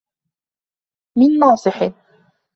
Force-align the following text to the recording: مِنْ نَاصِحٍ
مِنْ 1.17 1.39
نَاصِحٍ 1.39 1.91